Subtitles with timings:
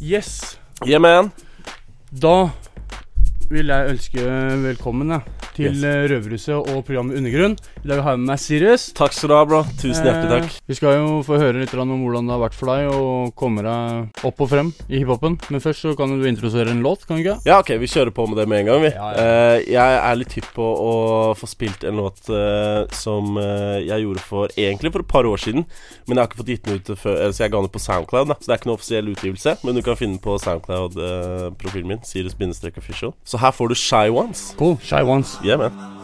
[0.00, 0.58] Yes.
[0.86, 1.30] Yeah, man.
[2.22, 2.48] Da
[3.50, 4.22] vil jeg ønske
[4.62, 5.18] velkommen ja,
[5.60, 5.84] til Yes.
[5.84, 7.56] eh, Røverhuset og programmet Undergrunn.
[7.84, 8.88] I dag har jeg med meg Sirius.
[8.96, 9.60] Takk skal du ha, bro.
[9.80, 10.44] Tusen hjertelig takk.
[10.50, 13.32] Eh, vi skal jo få høre litt om hvordan det har vært for deg å
[13.36, 15.38] komme deg opp og frem i hiphopen.
[15.50, 17.38] Men først så kan du introdusere en låt, kan du ikke?
[17.46, 18.92] Ja, ok, vi kjører på med det med en gang, vi.
[18.96, 20.92] Ja, Eh, jeg er litt hypp på å
[21.36, 25.36] få spilt en låt eh, som eh, jeg gjorde for egentlig for et par år
[25.42, 25.66] siden.
[26.06, 27.82] Men jeg har ikke fått gitt den ut før eh, Så jeg ga den på
[27.82, 28.36] Soundcloud, da.
[28.40, 29.56] Så det er ikke noe offisiell utgivelse.
[29.66, 32.00] Men du kan finne den på Soundcloud-profilen min.
[32.06, 33.12] Sirius-official.
[33.24, 34.54] Så her får du Shy Ones.
[34.58, 34.76] Cool.
[34.82, 35.36] Shy Ones.
[35.44, 35.99] Yeah, man.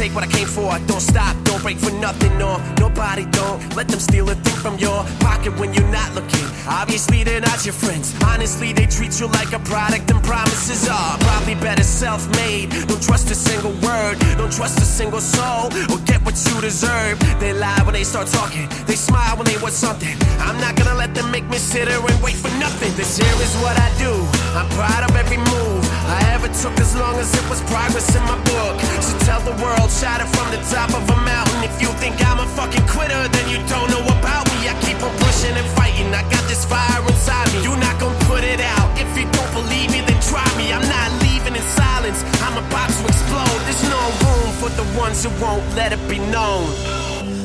[0.00, 0.72] Take what I came for.
[0.88, 2.56] Don't stop, don't break for nothing, no.
[2.80, 6.46] Nobody don't let them steal a thing from your pocket when you're not looking.
[6.66, 8.16] Obviously, they're not your friends.
[8.24, 12.70] Honestly, they treat you like a product, and promises are probably better self made.
[12.88, 17.18] Don't trust a single word, don't trust a single soul, or get what you deserve.
[17.38, 20.16] They lie when they start talking, they smile when they want something.
[20.40, 22.92] I'm not gonna let them make me sit here and wait for nothing.
[22.96, 24.12] This here is what I do,
[24.56, 28.22] I'm proud of every move I ever took as long as it was progress in
[28.26, 28.74] my book.
[28.98, 31.62] So tell the world, shout it from the top of a mountain.
[31.62, 34.66] If you think I'm a fucking quitter, then you don't know about me.
[34.66, 36.10] I keep on pushing and fighting.
[36.10, 37.62] I got this fire inside me.
[37.62, 38.90] You're not gonna put it out.
[38.98, 40.74] If you don't believe me, then try me.
[40.74, 42.26] I'm not leaving in silence.
[42.42, 43.60] I'm about to explode.
[43.70, 46.66] There's no room for the ones who won't let it be known.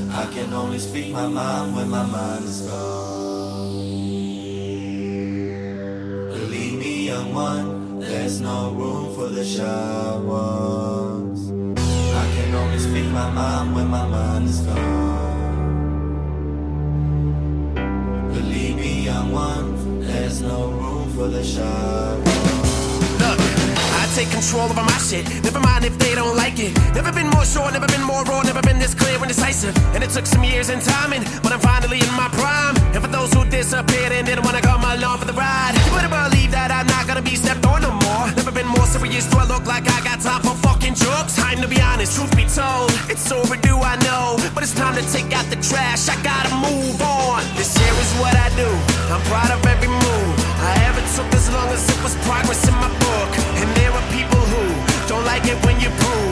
[0.10, 3.76] I can only speak my mind when my mind is gone.
[6.34, 7.75] Believe me, young one,
[8.26, 11.52] there's no room for the shy ones.
[12.22, 16.16] I can only speak my mind when my mind is gone.
[18.34, 21.44] Believe me, young one, there's no room for the
[24.02, 25.30] I take control over my shit.
[25.44, 26.74] Never mind if they don't like it.
[26.96, 29.78] Never been more sure, never been more raw, never been this clear and decisive.
[29.94, 32.76] And it took some years and timing, but I'm finally in my prime.
[32.96, 35.85] And for those who disappeared and didn't wanna come along for the ride,
[39.16, 39.32] serious.
[39.32, 41.36] Do I look like I got time for fucking jokes?
[41.36, 44.38] Time to be honest, truth be told, it's overdue, I know.
[44.54, 46.10] But it's time to take out the trash.
[46.10, 47.44] I gotta move on.
[47.56, 48.70] This here is what I do.
[49.14, 52.76] I'm proud of every move I ever took as long as it was progress in
[52.76, 53.32] my book.
[53.62, 54.64] And there are people who
[55.08, 56.25] don't like it when you prove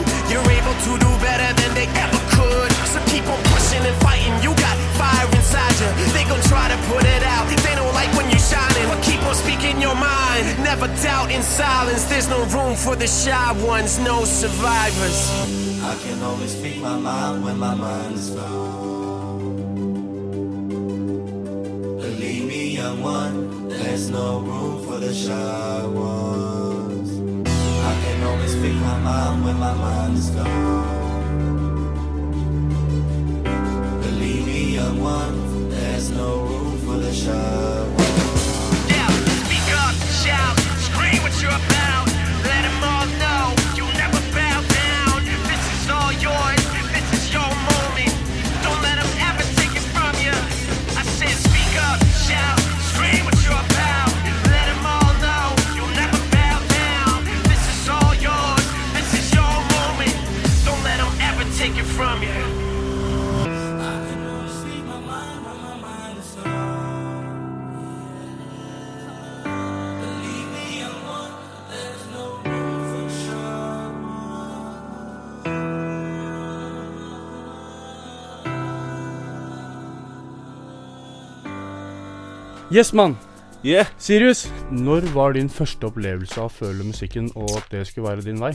[10.74, 12.02] Never doubt in silence.
[12.06, 15.30] There's no room for the shy ones, no survivors.
[15.84, 19.54] I can only speak my mind when my mind is gone.
[22.00, 27.10] Believe me, young one, there's no room for the shy ones.
[27.90, 31.04] I can only speak my mind when my mind is gone.
[34.02, 37.83] Believe me, young one, there's no room for the shy
[82.74, 83.12] Yes, mann.
[83.62, 83.86] Yeah.
[84.02, 88.24] Sirius, når var din første opplevelse av å føle musikken, og at det skulle være
[88.26, 88.50] din vei?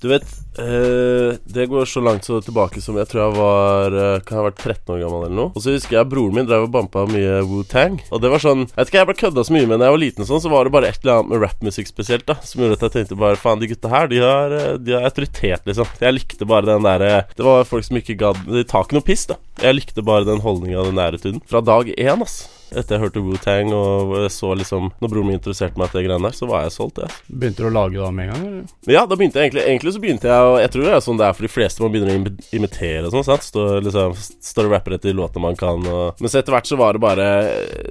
[0.00, 0.24] Du vet,
[0.56, 4.40] eh, det går så langt så tilbake som jeg tror jeg var eh, Kan jeg
[4.40, 5.52] ha vært 13 år gammel eller noe.
[5.52, 8.00] Og så husker jeg broren min drev og bampa mye Wu-Tang.
[8.08, 9.96] Og det var sånn Jeg vet ikke, jeg ble kødda så mye med da jeg
[9.98, 12.64] var liten, sånn så var det bare et eller annet med rappmusikk spesielt da som
[12.64, 15.68] gjorde at jeg tenkte bare Faen, de gutta her, de har, eh, de har autoritet,
[15.68, 15.92] liksom.
[16.00, 19.06] Jeg likte bare den derre Det var folk som ikke gadd De tar ikke noe
[19.12, 19.36] piss, da.
[19.60, 22.40] Jeg likte bare den holdninga og den nærheten Fra dag én, ass.
[22.72, 26.28] Etter jeg hørte Wu-Tang og så liksom Når broren min interesserte meg til det greiene
[26.28, 27.18] der, så var jeg solgt, jeg.
[27.28, 28.46] Begynte du å lage da med en gang?
[28.48, 28.94] eller?
[28.94, 31.26] Ja, da begynte jeg egentlig Egentlig så begynte jeg jeg tror det er sånn det
[31.26, 34.16] er for de fleste Man begynner å imitere og sånn, sant Står liksom,
[34.52, 37.02] Står og rapper etter låter man kan og Men så etter hvert så var det
[37.04, 37.28] bare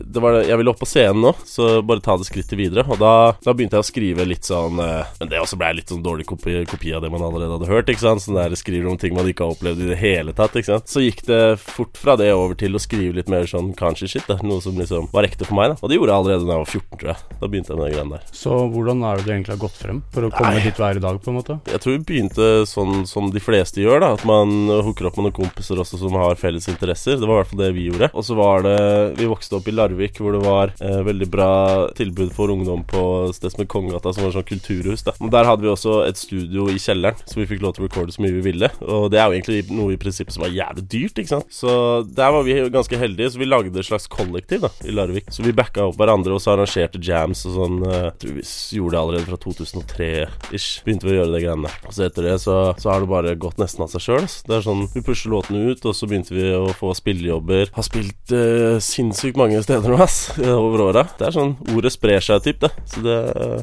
[0.02, 3.00] Det var Jeg ville opp på scenen nå Så bare ta det skrittet videre Og
[3.02, 3.14] da,
[3.44, 6.28] da begynte jeg å skrive litt sånn eh, Men det også ble litt sånn dårlig
[6.30, 9.16] kopi, kopi av det man allerede hadde hørt, ikke sant Sånn der skriver om ting
[9.18, 12.18] man ikke har opplevd i det hele tatt, ikke sant Så gikk det fort fra
[12.20, 15.10] det over til å skrive litt mer sånn kanskje shit da Noe som som liksom
[15.14, 15.74] var ekte for meg.
[15.76, 17.38] da Og det gjorde jeg allerede da jeg var 14, tror jeg.
[17.42, 18.34] Da begynte jeg med de greiene der.
[18.42, 20.64] Så hvordan er det du egentlig har gått frem for å komme Nei.
[20.66, 21.60] dit er i dag, på en måte?
[21.72, 24.12] Jeg tror vi begynte sånn som de fleste gjør, da.
[24.18, 24.56] At man
[24.88, 27.20] hooker opp med noen kompiser også som har felles interesser.
[27.22, 28.12] Det var i hvert fall det vi gjorde.
[28.16, 28.80] Og så var det
[29.22, 31.52] Vi vokste opp i Larvik, hvor det var eh, veldig bra
[31.98, 33.02] tilbud for ungdom på
[33.36, 35.04] stedet sted som het Kongegata, som var sånn kulturhus.
[35.04, 37.86] da Og Der hadde vi også et studio i kjelleren, så vi fikk lov til
[37.86, 38.70] å recorde så mye vi ville.
[38.86, 41.50] Og det er jo egentlig noe i prinsippet som var jævlig dyrt, ikke sant.
[41.54, 41.74] Så
[42.08, 45.30] der var vi ganske heldige, så vi lagde et slags kollektiv da i Larvik.
[45.34, 47.78] Så vi backa opp hverandre og så arrangerte jams og sånn.
[47.88, 48.46] eh, Jeg tror vi
[48.78, 50.82] gjorde det allerede fra 2003-ish.
[50.86, 51.78] Begynte vi å gjøre det greiene der.
[51.88, 54.28] Og så etter det så, så har det bare gått nesten av seg sjøl.
[54.48, 57.72] Det er sånn Vi pusher låtene ut, og så begynte vi å få spillejobber.
[57.76, 61.06] Har spilt eh, sinnssykt mange steder nå, ass, over åra.
[61.20, 62.72] Det er sånn Ordet sprer seg, typ, det.
[62.90, 63.18] Så det,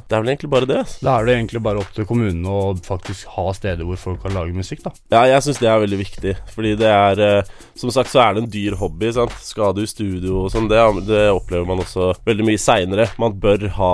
[0.08, 0.80] det er vel egentlig bare det.
[0.84, 0.96] ass.
[1.04, 4.34] Da er det egentlig bare opp til kommunene å faktisk ha steder hvor folk kan
[4.36, 4.92] lage musikk, da.
[5.12, 6.34] Ja, jeg syns det er veldig viktig.
[6.54, 9.10] Fordi det er eh, Som sagt så er det en dyr hobby.
[9.14, 13.08] sant Skade i studio og sånn, det, det opplever man også veldig mye seinere.
[13.20, 13.92] Man bør ha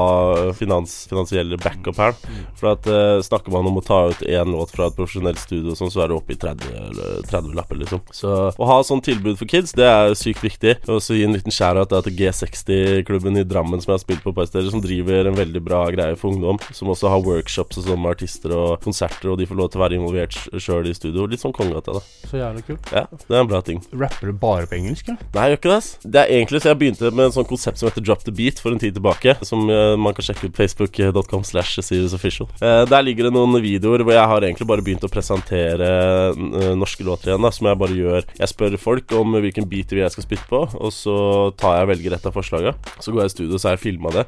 [0.56, 2.16] finans, finansielle backup her.
[2.58, 5.74] For at uh, snakker man om å ta ut én låt fra et profesjonelt studio,
[5.78, 8.02] sånn, så er det oppe i 30, eller 30 lapper, liksom.
[8.14, 10.76] Så å ha sånn tilbud for kids, det er sykt viktig.
[10.90, 14.32] Og så gi en liten da til G60-klubben i Drammen som jeg har spilt på
[14.32, 16.60] et par steder, som driver en veldig bra greie for ungdom.
[16.74, 19.80] Som også har workshops og sånn med artister og konserter, og de får lov til
[19.80, 21.28] å være involvert sjøl i studio.
[21.30, 22.04] Litt sånn kongegata, da.
[22.30, 22.90] Så jævlig kult.
[22.94, 23.82] Ja, det er en bra ting.
[23.94, 25.30] Rapper du bare på engelsk, eller?
[25.34, 25.78] Nei, jeg gjør ikke det.
[25.80, 25.90] ass.
[26.04, 28.60] Det er egentlig så jeg begynte med en sånn konsept som heter Drop the Beat
[28.62, 29.36] for en tid tilbake.
[29.46, 32.50] Som eh, man kan sjekke ut facebook.com slash SiriusOfficial.
[32.60, 35.90] Eh, der ligger det noen videoer hvor jeg har egentlig bare begynt å presentere
[36.32, 37.44] eh, norske låter igjen.
[37.46, 38.28] da Som jeg bare gjør.
[38.40, 41.16] Jeg spør folk om hvilken beat jeg skal spytte på, og så
[41.60, 42.74] tar jeg og velger et av forslaga.
[42.98, 44.24] Så går jeg i studio, så har jeg filma det,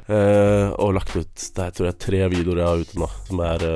[0.77, 3.67] og lagt ut Det er tror jeg tre videoer jeg har ute nå, som er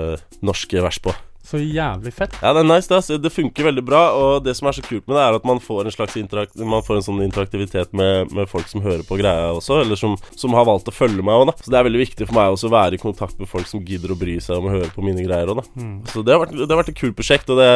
[0.45, 1.15] norske vers på.
[1.43, 2.35] Så jævlig fett.
[2.41, 3.17] Ja, det er nice, det.
[3.23, 4.01] Det funker veldig bra.
[4.15, 6.55] Og det som er så kult med det, er at man får en slags interakt
[6.55, 10.13] Man får en sånn interaktivitet med, med folk som hører på greia også, eller som,
[10.37, 11.55] som har valgt å følge meg òg, da.
[11.59, 13.81] Så det er veldig viktig for meg også å være i kontakt med folk som
[13.85, 15.87] gidder å bry seg om å høre på mine greier òg, da.
[16.13, 17.69] Så det har, vært, det har vært et kult prosjekt, og det,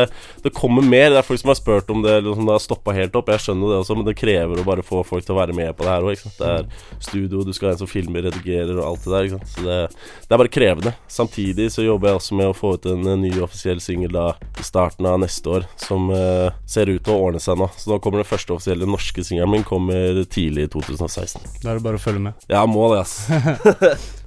[0.46, 1.10] det kommer mer.
[1.12, 3.34] Det er folk som har spurt om det, eller som det har stoppa helt opp.
[3.34, 5.74] Jeg skjønner det også, men det krever å bare få folk til å være med
[5.76, 6.24] på det her òg.
[6.40, 6.70] Det er
[7.02, 9.50] studio, du skal ha en som filmer, redigerer og alt det der.
[9.52, 9.82] Så det,
[10.22, 10.96] det er bare krevende.
[11.12, 14.26] Samtidig så jobber jeg også med å få ut en, ny offisiell singel da
[14.60, 17.70] i starten av neste år, som uh, ser ut til å ordne seg nå.
[17.78, 21.42] Så nå kommer den første offisielle norske singelen min kommer tidlig i 2016.
[21.64, 22.46] Da er det bare å følge med.
[22.52, 23.16] Ja, må det, ass.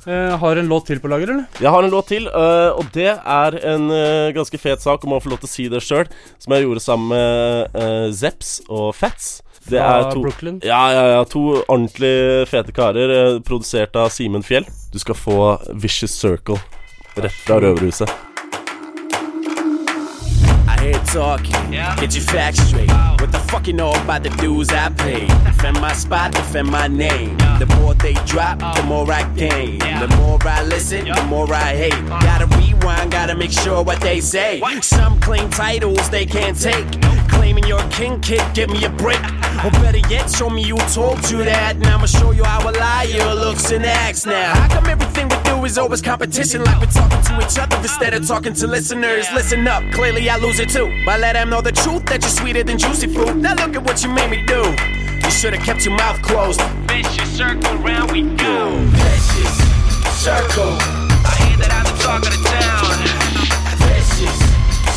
[0.06, 1.48] Uh, har en låt til på lager, eller?
[1.60, 5.16] Jeg har en låt til, uh, og det er en uh, ganske fet sak, om
[5.16, 6.08] å få lov til å si det sjøl,
[6.40, 9.38] som jeg gjorde sammen med Zeps og Fats.
[9.69, 10.60] Det Fra er to, Brooklyn?
[10.64, 14.64] ja, ja, ja, to ordentlig fete karer, produsert av Simen Fjell.
[14.94, 16.56] Du skal få Vicious Circle
[17.20, 18.27] rett fra Røverhuset.
[21.12, 22.90] Talking, get your facts straight.
[22.90, 25.26] What the fuck you know about the dues I pay?
[25.44, 27.38] Defend my spot, defend my name.
[27.58, 28.87] The more they drop, the uh.
[28.87, 29.78] more I gain.
[29.78, 31.94] The more I listen, the more I hate.
[31.94, 32.20] Uh.
[32.20, 34.60] Gotta rewind, gotta make sure what they say.
[34.82, 36.87] Some claim titles they can't take.
[37.31, 39.20] Claiming you're a king, kid, give me a break.
[39.58, 41.75] Or better yet, show me you told you that.
[41.75, 44.54] And I'ma show you how a liar looks and acts now.
[44.54, 46.65] How come everything do is always competition?
[46.65, 49.26] Like we're talking to each other instead of talking to listeners.
[49.35, 50.88] Listen up, clearly I lose it too.
[51.05, 53.37] But let them know the truth that you're sweeter than juicy fruit.
[53.37, 54.62] Now look at what you made me do.
[55.23, 56.61] You should have kept your mouth closed.
[56.88, 58.81] Vicious circle, round we go.
[58.97, 59.56] Vicious
[60.17, 60.73] circle.
[61.29, 62.97] I hear that I'm the talk of the town.
[63.85, 64.38] Vicious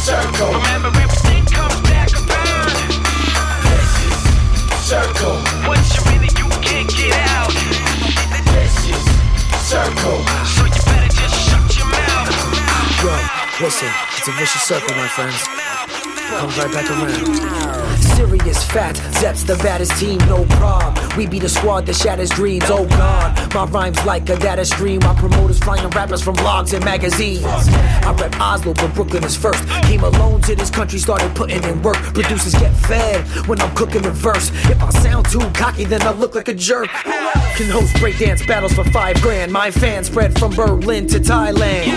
[0.08, 0.56] circle.
[0.56, 2.72] Remember, everything comes back around.
[3.68, 4.20] Vicious
[4.88, 5.36] circle.
[5.68, 7.52] What you really you can't get out.
[8.56, 9.04] Vicious
[9.68, 10.61] circle.
[13.60, 15.44] Listen, it's a vicious circle, my friends.
[16.30, 18.01] Comes right back around.
[18.16, 21.18] Serious fat, Zeps the baddest team, no problem.
[21.18, 23.54] We be the squad that shatters dreams, oh god.
[23.54, 25.00] My rhymes like a data stream.
[25.02, 27.44] My promoters flying rappers from blogs and magazines.
[27.46, 29.68] I rep Oslo, but Brooklyn is first.
[29.84, 31.98] Came alone to this country, started putting in work.
[32.14, 34.52] Producers get fed when I'm cooking the verse.
[34.70, 36.88] If I sound too cocky, then I look like a jerk.
[37.56, 39.52] Can host breakdance battles for five grand.
[39.52, 41.88] My fans spread from Berlin to Thailand.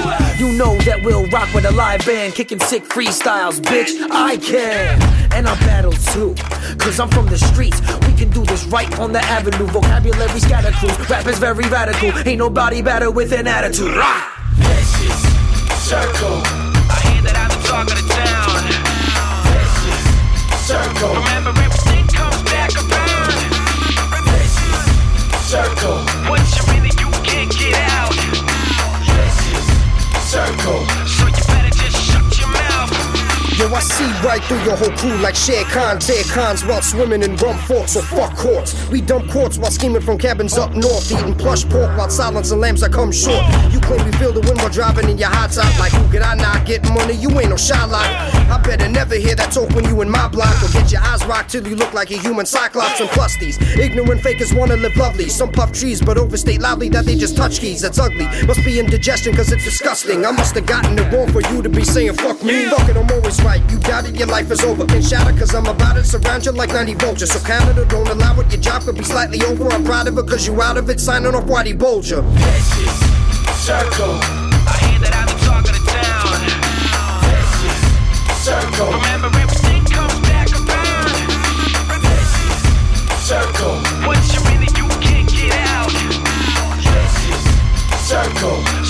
[0.40, 3.94] You know that we'll rock with a live band, kicking sick freestyles, bitch.
[4.10, 5.00] I can.
[5.32, 6.34] And I battle too,
[6.78, 7.80] cause I'm from the streets.
[8.06, 9.66] We can do this right on the avenue.
[9.66, 10.98] Vocabulary scatter cruise.
[11.08, 12.12] Rap is very radical.
[12.26, 13.94] Ain't nobody better with an attitude.
[13.94, 14.22] Rah!
[14.54, 15.20] Vicious
[15.88, 16.42] circle.
[16.90, 18.64] I hear that I'm the talk of the town.
[19.50, 20.04] Vicious
[20.66, 21.14] circle.
[21.14, 21.73] Remember,
[33.94, 35.98] see right through your whole crew like Shere Khan.
[36.00, 38.74] Tear cons while swimming in rum forks, or fuck courts.
[38.88, 41.10] We dump quartz while scheming from cabins up north.
[41.10, 43.44] Eating plush pork while silence and lambs are come short.
[43.72, 45.78] You claim we feel the wind while driving in your hot top.
[45.78, 47.14] Like, who could I not get money?
[47.14, 48.10] You ain't no Shylock.
[48.50, 50.54] I better never hear that talk when you in my block.
[50.62, 53.00] Or get your eyes rocked till you look like a human cyclops.
[53.00, 55.28] And plus, these ignorant fakers wanna live lovely.
[55.28, 57.80] Some puff trees, but overstate loudly that they just touch keys.
[57.80, 58.26] That's ugly.
[58.46, 60.26] Must be indigestion, cause it's disgusting.
[60.26, 62.66] I must have gotten it wrong for you to be saying fuck me.
[62.66, 63.62] Fuck it, I'm always right.
[63.70, 64.84] You doubt it, your life is over.
[64.86, 66.04] Can shatter, cause I'm about it.
[66.04, 67.32] Surround you like 90 vultures.
[67.32, 68.50] So Canada, don't allow it.
[68.50, 69.68] Your job could be slightly over.
[69.68, 71.00] I'm proud of it, cause you out of it.
[71.00, 72.22] Signing off Whitey Bulger.
[72.22, 72.98] Vicious
[73.64, 74.18] circle.
[74.66, 76.40] I hear that I'm the talk of the town.
[77.28, 77.80] Vicious
[78.42, 78.90] circle.
[78.92, 81.12] Remember, everything comes back around.
[82.02, 82.60] Vicious
[83.28, 83.76] circle.
[84.06, 85.92] Once you're in it, you can't get out.
[86.82, 87.44] Vicious
[88.08, 88.83] circle.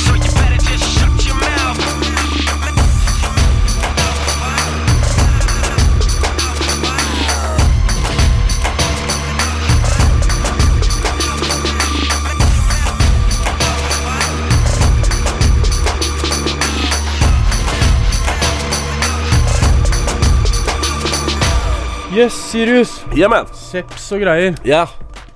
[22.14, 23.02] Yes, Sirius.
[23.16, 23.49] Yeah, man.
[23.50, 24.54] Seps og greier.
[24.62, 24.85] Ja.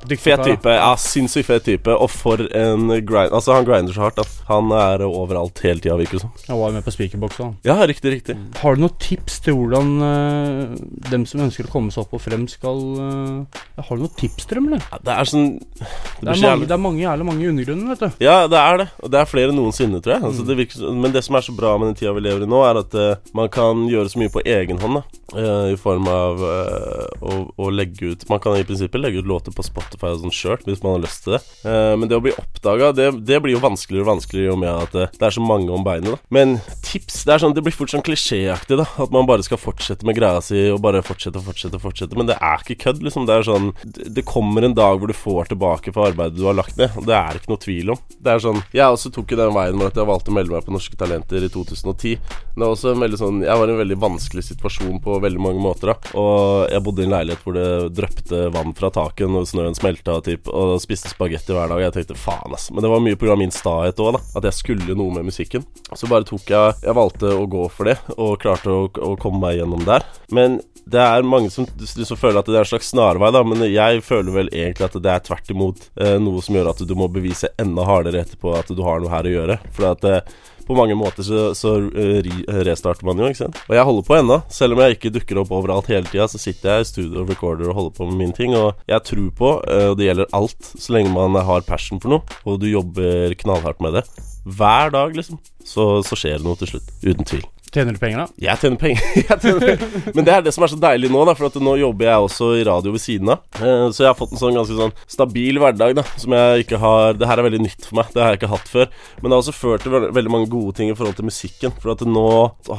[0.07, 0.71] Fet type.
[0.71, 1.91] Ja, sinnssykt fet type.
[1.91, 4.25] Og for en grind Altså, han grinder så hardt, da.
[4.47, 6.31] Han er overalt hele tida, virker det som.
[6.47, 7.57] Han var med på speakerbox òg.
[7.67, 8.39] Ja, riktig, riktig.
[8.63, 10.79] Har du noen tips til hvordan uh,
[11.11, 14.47] dem som ønsker å komme seg opp og frem, skal uh, Har du noen tips
[14.47, 14.87] til dem, eller?
[14.87, 15.83] Ja, det er sånn Det
[16.23, 18.25] Det er mange, det er mange jævlig mange i undergrunnen, vet du.
[18.31, 18.91] Ja, det er det.
[19.03, 20.29] Og det er flere enn noensinne, tror jeg.
[20.31, 22.53] Altså, det virker, men det som er så bra med den tida vi lever i
[22.55, 25.03] nå, er at uh, man kan gjøre så mye på egen hånd.
[25.03, 29.29] da I form av eh, å, å legge ut Man kan i prinsippet legge ut
[29.29, 31.41] låter på Spotify og sånn sjøl, hvis man har lyst til det.
[31.69, 34.61] Eh, men det å bli oppdaga, det, det blir jo vanskeligere og vanskeligere i og
[34.63, 36.15] med at det, det er så mange om beinet.
[36.15, 36.57] da Men
[36.87, 38.87] tips Det er sånn Det blir fort sånn klisjéaktig, da.
[39.05, 42.17] At man bare skal fortsette med greia si og bare fortsette og fortsette og fortsette.
[42.17, 43.29] Men det er ikke kødd, liksom.
[43.29, 46.57] Det er sånn Det kommer en dag hvor du får tilbake for arbeidet du har
[46.57, 48.01] lagt ned, det er ikke noe tvil om.
[48.17, 50.57] Det er sånn Jeg også tok jo den veien med at jeg valgte å melde
[50.57, 52.17] meg på Norske Talenter i 2010.
[52.17, 55.18] Men det var også en veldig sånn Jeg var i en veldig vanskelig situasjon på
[55.25, 56.13] veldig mange måter, da.
[56.19, 60.19] Og jeg bodde i en leilighet hvor det drøpte vann fra taket når snøen smelta,
[60.25, 61.83] typ, og spiste spagetti hver dag.
[61.87, 62.71] Jeg tenkte faen, ass.
[62.73, 63.37] Men det var mye pga.
[63.39, 64.19] min stahet òg.
[64.39, 65.65] At jeg skulle noe med musikken.
[65.95, 69.43] Så bare tok jeg Jeg valgte å gå for det, og klarte å, å komme
[69.43, 70.05] meg gjennom der.
[70.35, 73.65] Men det er mange som, som føler at det er en slags snarvei, da, men
[73.69, 76.95] jeg føler vel egentlig at det er tvert imot eh, noe som gjør at du
[76.99, 79.59] må bevise enda hardere etterpå at du har noe her å gjøre.
[79.77, 80.37] For at eh,
[80.69, 82.29] på mange måter så, så eh,
[82.67, 83.61] restarter man jo, ikke sant.
[83.71, 84.39] Og jeg holder på ennå.
[84.53, 87.33] Selv om jeg ikke dukker opp overalt hele tida, så sitter jeg i studio og
[87.33, 88.57] recorder og holder på med mine ting.
[88.59, 92.19] Og jeg tror på, eh, og det gjelder alt, så lenge man har passion for
[92.19, 94.05] noe, og du jobber knallhardt med det,
[94.49, 96.93] hver dag, liksom, så, så skjer det noe til slutt.
[97.05, 97.49] Uten tvil.
[97.69, 98.27] Tjener du penger, da?
[98.41, 99.03] Jeg tjener penger.
[99.29, 99.83] jeg tjener.
[100.17, 102.49] Men det er det som er så deilig nå, da for nå jobber jeg også
[102.57, 103.43] i radio ved siden av.
[103.61, 106.81] Eh, Så jeg har fått en sånn ganske sånn stabil hverdag, da, som jeg ikke
[106.81, 108.89] har Det her er veldig nytt for meg, det har jeg ikke hatt før.
[109.21, 111.75] Men det har også ført til veldig mange gode ting i forhold til musikken.
[111.83, 112.27] For at nå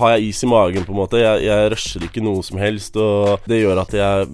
[0.02, 1.22] har jeg is i magen, på en måte.
[1.22, 4.30] Jeg, jeg rusher ikke noe som helst, og det gjør at jeg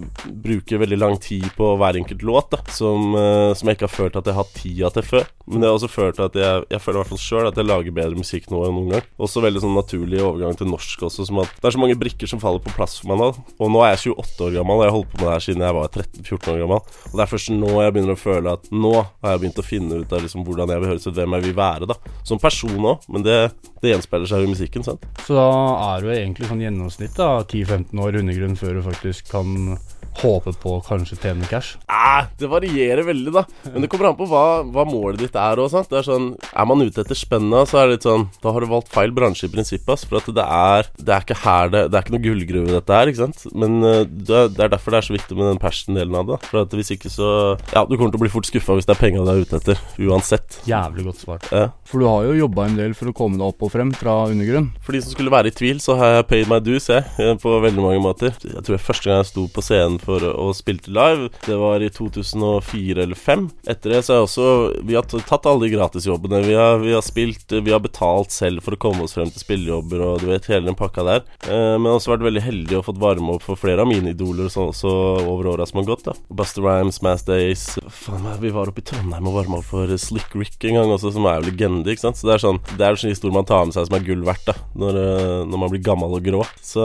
[0.46, 3.96] bruker veldig lang tid på hver enkelt låt, da, som, eh, som jeg ikke har
[3.98, 5.28] følt at jeg har hatt tida til før.
[5.46, 7.58] Men det har også ført til at jeg, jeg føler i hvert fall sjøl at
[7.60, 9.04] jeg lager bedre musikk nå enn noen gang.
[9.22, 12.30] Også veldig sånn naturlig overgang til norsk også, som at det er så mange brikker
[12.30, 13.28] som faller på plass for meg nå.
[13.58, 15.44] Og nå er jeg 28 år gammel, og jeg har holdt på med det her
[15.46, 16.92] siden jeg var 13-14 år gammel.
[17.10, 19.66] Og det er først nå jeg begynner å føle at nå har jeg begynt å
[19.66, 21.98] finne ut av liksom hvordan jeg vil høres ut, hvem jeg vil være, da.
[22.26, 23.36] Som person òg, men det,
[23.82, 25.06] det gjenspeiler seg jo i musikken, sant.
[25.26, 25.50] Så da
[25.90, 29.76] er du egentlig sånn gjennomsnitt da 10-15 år undergrunn før du faktisk kan
[30.22, 31.76] håpe på å kanskje tjene cash.
[31.90, 33.44] Eh, det varierer veldig, da.
[33.72, 35.62] Men det kommer an på hva, hva målet ditt er.
[35.68, 35.88] Sant?
[35.90, 38.60] Det er sånn Er man ute etter spenna, så er det litt sånn Da har
[38.60, 39.88] du valgt feil bransje i prinsippet.
[39.94, 42.68] ass, For at det er Det er ikke her det Det er ikke noe gullgruve,
[42.76, 43.10] dette her.
[43.12, 43.46] Ikke sant?
[43.54, 46.26] Men eh, det, er- det er derfor det er så viktig med den passion-delen av
[46.32, 46.38] det.
[46.50, 47.28] For at hvis ikke, så
[47.74, 49.56] Ja, du kommer til å bli fort skuffa hvis det er penga du er ute
[49.60, 49.80] etter.
[50.06, 50.60] Uansett.
[50.68, 51.48] Jævlig godt svart.
[51.52, 51.68] Eh.
[51.88, 54.16] For du har jo jobba en del for å komme deg opp og frem fra
[54.30, 54.70] undergrunn.
[54.84, 57.04] For de som skulle være i tvil, så har jeg paid my dues, jeg.
[57.18, 58.34] eh, På veldig mange måter.
[58.42, 61.82] Jeg tror jeg første gang jeg sto på scenen for og spilte live, det var
[61.82, 63.46] i 2004 eller 2005.
[63.66, 64.48] Etter det så har jeg også
[64.86, 66.42] Vi har tatt alle de gratisjobbene.
[66.46, 69.42] Vi har, vi har spilt Vi har betalt selv for å komme oss frem til
[69.42, 71.24] spillejobber og du vet, hele den pakka der.
[71.48, 74.50] Eh, men også vært veldig heldig og fått varme opp for flere av mine idoler
[74.52, 74.92] sånn også
[75.24, 76.06] over åra som har gått.
[76.08, 79.90] da Buster Rhymes, Mass Days Faen, vi var oppe i Trondheim og varma opp for
[80.00, 82.20] Slick Rick en gang også, som er jo legende, ikke sant.
[82.20, 84.24] Så det er sånn Det er sånn historie man tar med seg som er gull
[84.26, 86.42] verdt, da når, eh, når man blir gammel og grå.
[86.62, 86.84] Så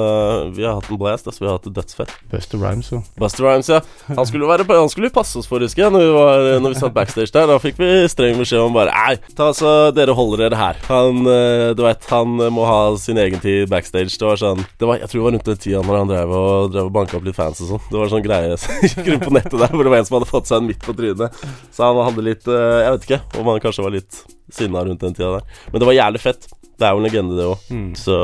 [0.56, 1.44] vi har hatt en blast, altså.
[1.44, 2.14] Vi har hatt det dødsfett.
[2.32, 3.02] Buster Rhymes, jo.
[3.20, 3.82] Buster Rhymes, ja.
[4.16, 6.80] Han skulle, være, han skulle passe oss for, husker jeg, når vi, var, når vi
[6.80, 7.50] satt backstage der.
[7.50, 10.80] Da fikk vi streng beskjed om bare Nei, ta så dere holder dere her.
[10.88, 14.16] Han, eh, du vet, han eh, må ha sin egen tid backstage.
[14.18, 16.36] Det var sånn det var, Jeg tror det var rundt den tida når han drev
[16.38, 17.86] og, drev og banka opp litt fans og sånn.
[17.90, 20.20] Det var sånn greie som gikk rundt på nettet der hvor det var en som
[20.20, 21.44] hadde fått seg en midt på trynet.
[21.76, 25.04] Så han hadde litt eh, Jeg vet ikke om han kanskje var litt sinna rundt
[25.04, 25.62] den tida der.
[25.72, 26.50] Men det var jævlig fett.
[26.82, 27.66] Det er jo en legende, det òg.
[27.70, 27.90] Mm.
[28.00, 28.16] Så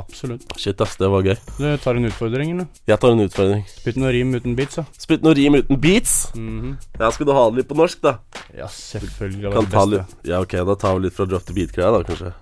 [0.00, 0.46] Absolutt.
[0.56, 0.94] shit, ass.
[0.96, 1.34] Det var gøy.
[1.58, 2.68] Du tar en utfordring, eller?
[2.88, 3.64] Jeg tar en utfordring.
[3.68, 4.84] Spytt noe rim uten beats, da.
[4.96, 6.14] Spytt noe rim uten beats.
[6.34, 6.78] Mhm.
[6.98, 8.14] Ja, skal du ha det litt på norsk, da?
[8.56, 9.42] Ja, selvfølgelig.
[9.44, 9.98] Det Kan var det ta beste.
[10.22, 12.32] litt Ja, ok, da tar vi litt fra drop to beat-greia, da, kanskje.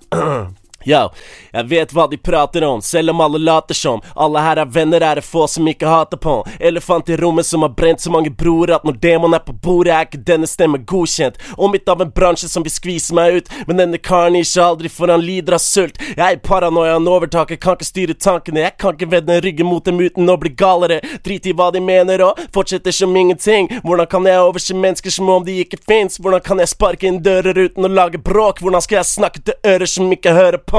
[0.87, 1.09] Yo,
[1.51, 3.99] jeg vet hva de prater om, selv om alle later som.
[4.15, 6.37] Alle her er venner, er det få som ikke hater på.
[6.63, 9.91] Elefant i rommet som har brent så mange broer at når demon er på bordet,
[9.91, 11.41] er ikke denne stemmen godkjent.
[11.59, 14.93] Omgitt av en bransje som vil skvise meg ut, men denne karen gir seg aldri,
[14.93, 15.99] for han lider av sult.
[16.13, 18.63] Jeg er paranoiaen overtaket, kan ikke styre tankene.
[18.69, 21.01] Jeg kan ikke vende ryggen mot dem uten å bli galere.
[21.27, 23.73] Drit i hva de mener og fortsetter som ingenting.
[23.83, 26.23] Hvordan kan jeg overse mennesker som om de ikke fins?
[26.23, 28.63] Hvordan kan jeg sparke inn dører uten å lage bråk?
[28.63, 30.76] Hvordan skal jeg snakke til ører som ikke hører på?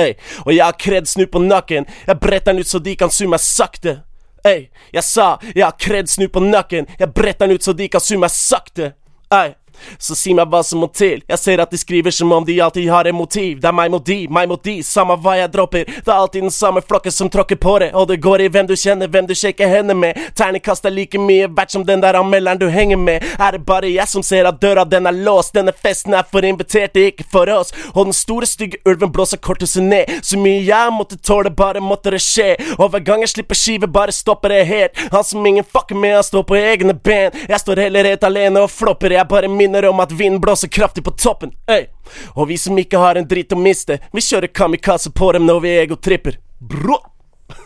[0.00, 0.14] Ey,
[0.46, 1.86] og jeg har kred snu på nakken.
[2.06, 4.00] Jeg bretter den ut så de kan su meg sakte.
[4.46, 6.88] Ey, jeg sa jeg har kred snu på nakken.
[6.98, 8.94] Jeg bretter den ut så de kan su meg sakte.
[9.30, 9.54] Ey.
[9.98, 11.22] Så si meg hva som må til.
[11.28, 13.60] Jeg ser at de skriver som om de alltid har en motiv.
[13.60, 15.88] Det er meg mot de, meg mot de, samme hva jeg dropper.
[15.90, 17.90] Det er alltid den samme flokken som tråkker på det.
[17.94, 20.18] Og det går i hvem du kjenner, hvem du shaker hender med.
[20.38, 23.24] Terningkast er like mye verdt som den der anmelderen du henger med.
[23.38, 25.54] Er det bare jeg som ser at døra den er låst?
[25.54, 27.72] Denne festen er for inviterte, ikke for oss.
[27.94, 30.10] Og den store, stygge ulven blåser korthuset ned.
[30.22, 32.54] Så mye jeg måtte tåle, bare måtte det skje.
[32.78, 34.98] Og hver gang jeg slipper skive, bare stopper det helt.
[35.12, 37.30] Han som ingen fucker med, han står på egne ben.
[37.48, 39.14] Jeg står heller helt alene og flopper.
[39.14, 41.52] Jeg bare minner om at vinden blåser kraftig på toppen.
[41.70, 41.86] Ey.
[42.34, 45.62] Og vi som ikke har en dritt å miste, vi kjører kamikaze på dem når
[45.64, 46.38] vi egotripper.
[46.58, 46.98] Bro!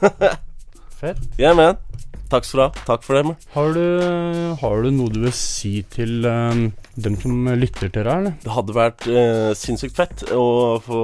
[1.00, 1.20] Fett.
[1.38, 1.80] Yeah, man.
[2.30, 2.84] Takk skal du ha.
[2.86, 3.36] Takk for det, man.
[3.54, 3.84] Har du,
[4.60, 6.62] har du noe du vil si til eh,
[6.96, 8.34] dem som lytter til deg, eller?
[8.44, 10.44] Det hadde vært eh, sinnssykt fett å
[10.84, 11.00] få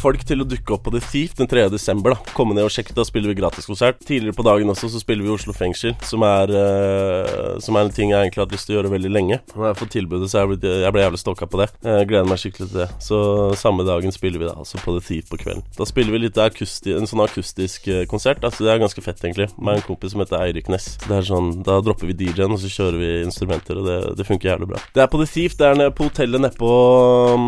[0.00, 1.66] folk til å dukke opp på The Thief den 3.
[1.72, 2.14] desember.
[2.16, 2.94] da Komme ned og sjekke.
[2.96, 4.00] Da spiller vi gratiskonsert.
[4.06, 7.94] Tidligere på dagen også så spiller vi Oslo fengsel, som er, eh, som er en
[7.94, 9.40] ting jeg egentlig har hatt lyst til å gjøre veldig lenge.
[9.54, 11.68] Nå har jeg fått tilbudet, så jeg ble, jeg ble jævlig stokka på det.
[11.84, 12.88] Jeg gleder meg skikkelig til det.
[13.04, 13.20] Så
[13.60, 15.66] samme dagen spiller vi da altså på The Thief på kvelden.
[15.76, 18.44] Da spiller vi litt akusti en sånn akustisk eh, konsert.
[18.46, 19.50] Altså Det er ganske fett, egentlig.
[19.58, 20.94] Med en kompis som heter Eirik Næss.
[21.30, 24.70] Sånn, Da dropper vi DJ-en, og så kjører vi instrumenter, og det, det funker jævlig
[24.72, 24.80] bra.
[24.94, 25.56] Det er på The Thief.
[25.58, 26.70] Det er nede på hotellet nede på,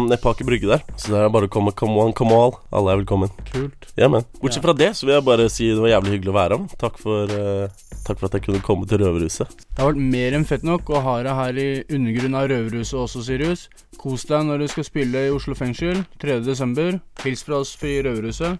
[0.08, 0.82] nede på Aker Brygge der.
[0.98, 1.74] Så det er bare å komme.
[1.78, 2.56] Come on, come all.
[2.74, 3.30] Alle er velkommen.
[3.48, 3.88] Kult.
[3.98, 4.26] Ja, men.
[4.42, 6.66] Bortsett fra det så vil jeg bare si det var jævlig hyggelig å være om.
[6.80, 9.54] Takk for, eh, takk for at jeg kunne komme til Røverhuset.
[9.62, 12.98] Det har vært mer enn fett nok å ha deg her i undergrunnen av Røverhuset
[13.04, 13.68] også, Sirius.
[13.98, 17.00] Kos deg når du skal spille i Oslo fengsel 3.12.
[17.22, 18.58] Hils fra oss i Røverhuset.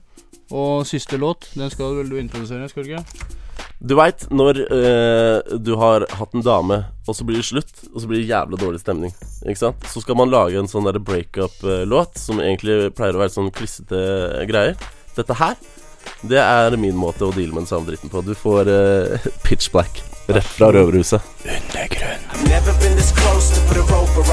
[0.53, 3.42] Og siste låt, den skal vel du introdusere, skal du ikke?
[3.83, 7.99] Du veit når eh, du har hatt en dame, og så blir det slutt, og
[7.99, 9.11] så blir det jævla dårlig stemning.
[9.43, 9.89] Ikke sant?
[9.91, 13.99] Så skal man lage en sånn breakup-låt, som egentlig pleier å være sånn klissete
[14.47, 14.79] greier.
[15.17, 15.59] Dette her,
[16.23, 18.23] det er min måte å deale med den samme dritten på.
[18.23, 21.21] Du får eh, pitch black rett fra Røverhuset.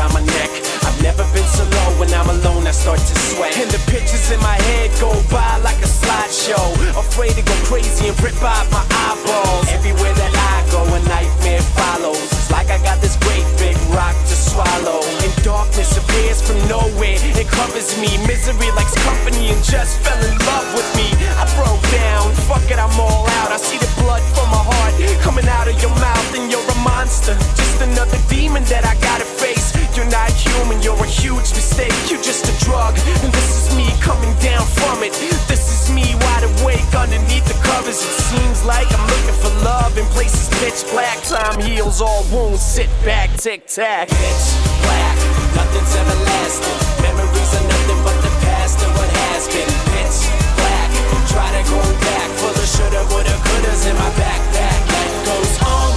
[0.10, 3.54] I've I've never been so low when I'm alone, I start to sweat.
[3.62, 6.66] And the pictures in my head go by like a slideshow.
[6.98, 9.70] Afraid to go crazy and rip out my eyeballs.
[9.70, 12.26] Everywhere that I go, a nightmare follows.
[12.34, 15.06] It's like I got this great big rock to swallow.
[15.22, 17.22] And darkness appears from nowhere.
[17.38, 18.10] It covers me.
[18.26, 21.14] Misery likes company and just fell in love with me.
[21.38, 22.34] I broke down.
[22.50, 23.54] Fuck it, I'm all out.
[23.54, 26.78] I see the blood from my heart coming out of your mouth, and you're a
[26.82, 27.38] monster.
[27.54, 29.70] Just another demon that I gotta face.
[29.96, 31.94] You're not human, you're a huge mistake.
[32.10, 35.14] You're just a drug, and this is me coming down from it.
[35.48, 38.00] This is me wide awake underneath the covers.
[38.00, 41.22] It seems like I'm looking for love in places pitch black.
[41.24, 42.62] Time heals all wounds.
[42.62, 44.10] Sit back, tic tac.
[44.10, 44.46] Pitch
[44.84, 45.18] black,
[45.56, 46.80] nothing's everlasting.
[47.04, 49.70] Memories are nothing but the past and what has been.
[49.96, 50.20] Pitch
[50.60, 50.90] black,
[51.28, 54.80] try to go back for the shoulda, woulda, couldas in my backpack.
[54.92, 55.89] Life goes on,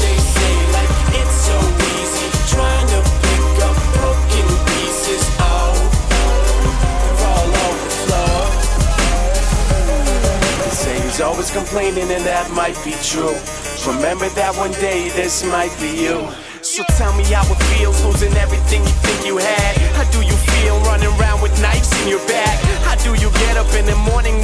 [11.12, 13.36] They always complaining, and that might be true.
[13.84, 16.24] Remember that one day this might be you.
[16.64, 19.76] So tell me how it feels losing everything you think you had.
[19.92, 22.56] How do you feel running around with knives in your back?
[22.82, 24.41] How do you get up in the morning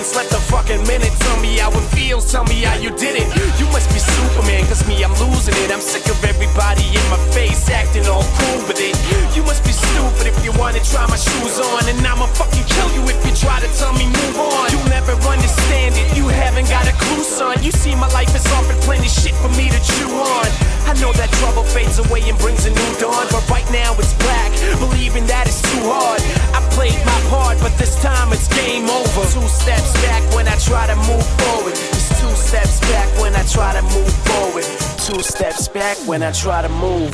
[0.00, 1.12] you haven't slept a fucking minute?
[1.20, 3.28] Tell me how it feels, tell me how you did it.
[3.60, 5.70] You must be Superman, cause me, I'm losing it.
[5.70, 8.96] I'm sick of everybody in my face acting all cool with it.
[9.36, 11.84] You must be stupid if you wanna try my shoes on.
[11.84, 14.72] And I'ma fucking kill you if you try to tell me move on.
[14.72, 17.60] You'll never understand it, you haven't got a clue, son.
[17.62, 20.48] You see, my life is offered plenty shit for me to chew on.
[20.88, 24.14] I know that trouble fades away and brings a new dawn, but right now it's
[24.14, 24.50] black.
[24.80, 26.20] Believing that it's too hard.
[26.56, 29.22] I played my part, but this time it's game over.
[29.30, 31.74] Two steps steps back when I try to move forward.
[31.74, 34.64] Two steps back when I try to move forward.
[34.98, 37.12] Two steps back when I try to move.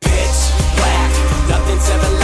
[0.00, 0.40] Pitch
[0.76, 2.19] black, nothing's ever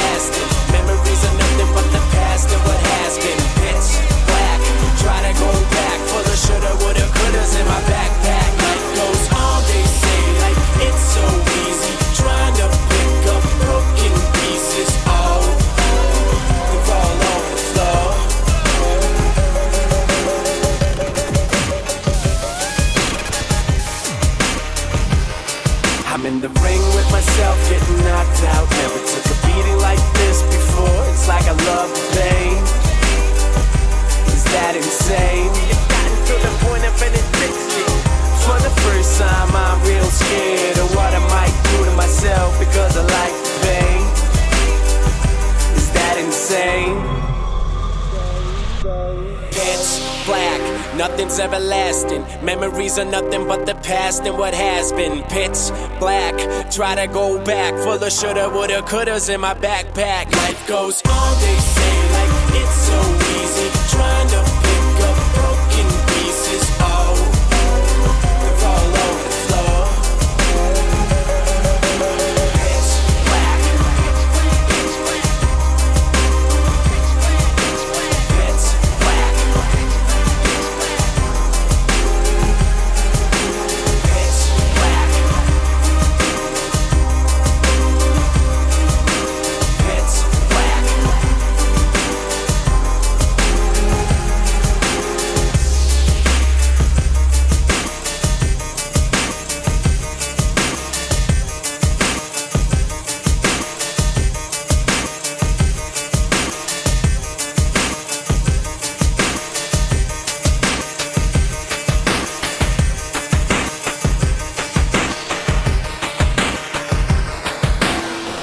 [51.46, 52.22] everlasting.
[52.44, 55.22] Memories are nothing but the past and what has been.
[55.24, 55.60] Pitch
[56.00, 56.34] black,
[56.70, 57.72] try to go back.
[57.84, 60.24] Full of shoulda, woulda, couldas in my backpack.
[60.44, 62.98] Life goes on, they say, like it's so
[63.38, 63.68] easy.
[63.94, 64.85] Trying to pick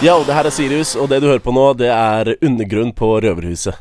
[0.03, 3.07] Yo, det her er Sirius, og det du hører på nå, det er Undergrunn på
[3.23, 3.77] Røverhuset.